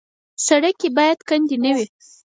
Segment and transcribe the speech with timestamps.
[0.45, 1.87] سړک کې باید کندې نه وي.